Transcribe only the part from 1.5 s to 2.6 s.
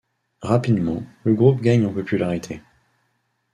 gagne en popularité.